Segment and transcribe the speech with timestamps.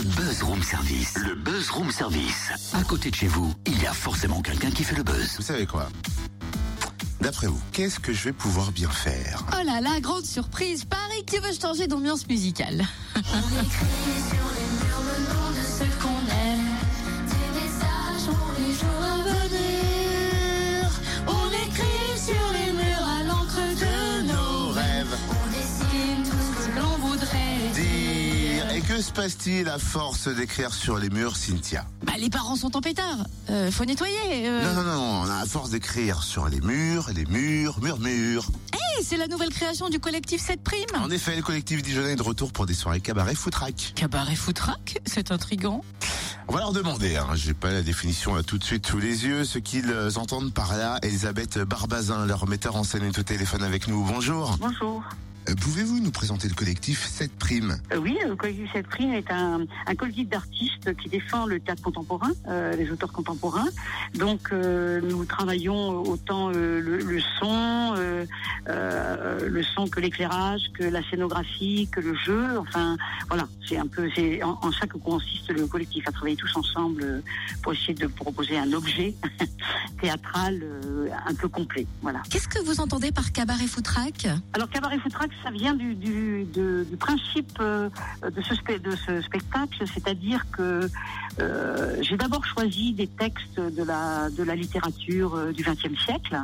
[0.00, 1.14] Le Buzz Room Service.
[1.18, 2.52] Le Buzz Room Service.
[2.72, 5.36] À côté de chez vous, il y a forcément quelqu'un qui fait le buzz.
[5.36, 5.90] Vous savez quoi?
[7.20, 9.44] D'après vous, qu'est-ce que je vais pouvoir bien faire?
[9.52, 12.82] Oh là là, grande surprise, Paris qui veut changer d'ambiance musicale?
[13.14, 15.19] On écrit sur les murs
[28.90, 31.86] que se passe-t-il à force d'écrire sur les murs, Cynthia?
[32.02, 34.48] Bah les parents sont en pétard, euh, faut nettoyer.
[34.48, 34.74] euh.
[34.74, 38.48] Non, non, non, à force d'écrire sur les murs, les murs, murmures.
[38.72, 40.86] Hey, c'est la nouvelle création du collectif 7 Prime.
[41.00, 43.92] En effet, le collectif Dijonais est de retour pour des soirées cabaret foutraque.
[43.94, 45.84] Cabaret foutraque, c'est intrigant.
[46.48, 49.24] On va leur demander, hein, j'ai pas la définition là tout de suite sous les
[49.24, 50.98] yeux, ce qu'ils euh, entendent par là.
[51.04, 54.02] Elisabeth Barbazin, leur metteur en scène est au téléphone avec nous.
[54.02, 54.58] Bonjour.
[54.60, 55.04] Bonjour.
[55.46, 57.76] Pouvez-vous nous présenter le collectif 7 Prime?
[57.92, 61.82] Euh, oui, le collectif Cette Prime est un, un collectif d'artistes qui défend le théâtre
[61.82, 63.68] contemporain, euh, les auteurs contemporains.
[64.14, 68.26] Donc, euh, nous travaillons autant euh, le, le son, euh,
[68.68, 72.58] euh, le son que l'éclairage, que la scénographie, que le jeu.
[72.58, 72.96] Enfin,
[73.28, 76.54] voilà, c'est un peu, c'est en, en ça que consiste le collectif, à travailler tous
[76.56, 77.22] ensemble
[77.62, 79.14] pour essayer de proposer un objet
[80.00, 81.86] théâtral euh, un peu complet.
[82.02, 82.22] Voilà.
[82.30, 84.28] Qu'est-ce que vous entendez par cabaret foutraque?
[84.52, 85.96] Alors cabaret foutraque, ça vient du,
[86.98, 87.88] principe euh,
[88.22, 88.54] de, ce,
[89.22, 90.88] spectacle, c'est-à-dire que
[91.40, 96.38] euh, j'ai d'abord choisi des textes de la, littérature euh, du XXe siècle.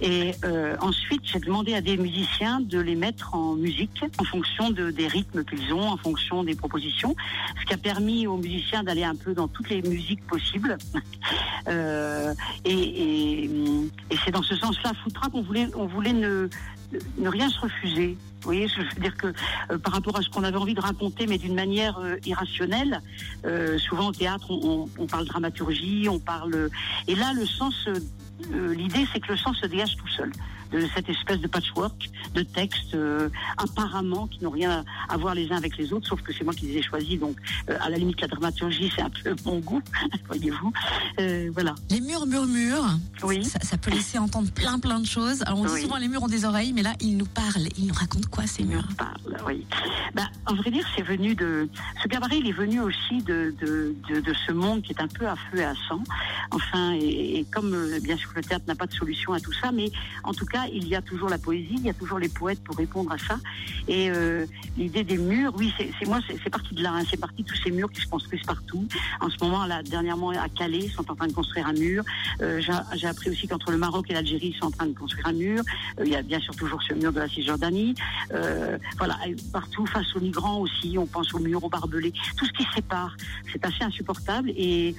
[0.00, 0.32] Et
[0.80, 5.06] ensuite, j'ai demandé à des musiciens de les mettre en musique en fonction de, des
[5.06, 7.16] rythmes qu'ils ont, en fonction des propositions,
[7.60, 10.76] ce qui a permis aux musiciens d'aller un peu dans toutes les musiques possibles.
[12.66, 13.34] Et
[14.10, 16.48] et, c'est dans ce sens-là, Footrack, on voulait, on voulait ne,
[17.18, 18.16] ne rien se refuser.
[18.44, 19.28] Vous voyez, je veux dire que
[19.70, 23.00] euh, par rapport à ce qu'on avait envie de raconter, mais d'une manière euh, irrationnelle,
[23.46, 26.68] euh, souvent au théâtre, on, parle dramaturgie, on parle...
[27.08, 27.88] Et là, le sens,
[28.52, 30.30] euh, l'idée, c'est que le sens se dégage tout seul
[30.72, 35.52] de cette espèce de patchwork de textes euh, apparemment qui n'ont rien à voir les
[35.52, 37.18] uns avec les autres, sauf que c'est moi qui les ai choisis.
[37.18, 37.36] Donc,
[37.70, 39.80] euh, à la limite, la dramaturgie, c'est un peu mon goût,
[40.26, 40.72] voyez-vous.
[41.52, 41.74] Voilà.
[41.90, 42.98] Les murs murmurent.
[43.22, 43.44] Oui.
[43.44, 45.42] Ça, ça peut laisser entendre plein plein de choses.
[45.46, 47.68] Alors on dit souvent les murs ont des oreilles, mais là ils nous parlent.
[47.78, 48.88] Ils nous racontent quoi ces murs?
[48.98, 49.64] Parle, oui.
[50.14, 51.68] Bah, en vrai dire, c'est venu de.
[52.02, 55.08] Ce cabaret, il est venu aussi de, de, de, de ce monde qui est un
[55.08, 56.02] peu à feu et à sang.
[56.50, 59.72] Enfin, et, et comme bien sûr le théâtre n'a pas de solution à tout ça,
[59.72, 59.90] mais
[60.22, 62.62] en tout cas, il y a toujours la poésie, il y a toujours les poètes
[62.62, 63.38] pour répondre à ça.
[63.88, 64.46] Et euh,
[64.76, 66.92] l'idée des murs, oui, c'est moi, c'est parti de là.
[66.94, 67.02] hein.
[67.08, 68.86] c'est parti de tous ces murs qui se construisent partout.
[69.20, 72.02] En ce moment, là, dernièrement à Calais, ils sont en train de construire un mur.
[72.40, 72.60] Euh,
[72.94, 75.32] J'ai appris aussi qu'entre le Maroc et l'Algérie, ils sont en train de construire un
[75.32, 75.62] mur.
[75.98, 77.94] Euh, il y a bien sûr toujours ce mur de la Cisjordanie.
[78.98, 79.18] Voilà,
[79.52, 83.16] partout face aux migrants aussi, on pense aux murs, aux barbelés, tout ce qui sépare,
[83.52, 84.94] c'est assez insupportable et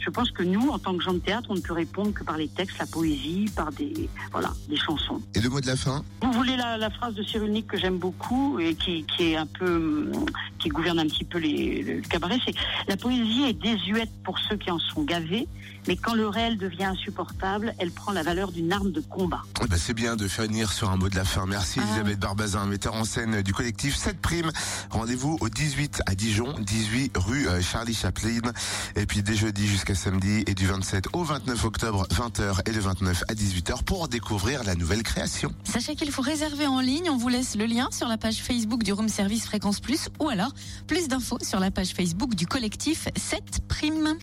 [0.00, 2.24] je pense que nous, en tant que gens de théâtre, on ne peut répondre que
[2.24, 5.20] par les textes, la poésie, par des voilà, des chansons.
[5.34, 6.02] Et le mot de la fin?
[6.22, 9.36] Vous voulez la, la phrase de Cyril Nick que j'aime beaucoup et qui, qui est
[9.36, 10.10] un peu
[10.58, 12.54] qui gouverne un petit peu les, le cabaret, c'est
[12.88, 15.48] la poésie est désuète pour ceux qui en sont gavés,
[15.88, 19.42] mais quand le réel devient insupportable, elle prend la valeur d'une arme de combat.
[19.62, 21.46] Eh ben, C'est bien de finir sur un mot de la fin.
[21.46, 21.86] Merci Ah.
[21.86, 24.50] Elisabeth Barbazin, metteur en scène du collectif 7 Prime.
[24.90, 28.52] Rendez-vous au 18 à Dijon, 18 rue euh, Charlie Chaplin.
[28.96, 33.24] Et puis dès jeudi samedi et du 27 au 29 octobre, 20h et le 29
[33.28, 35.52] à 18h pour découvrir la nouvelle création.
[35.64, 37.10] Sachez qu'il faut réserver en ligne.
[37.10, 40.28] On vous laisse le lien sur la page Facebook du Room Service Fréquence Plus ou
[40.28, 40.52] alors
[40.86, 44.16] plus d'infos sur la page Facebook du collectif 7 Prime.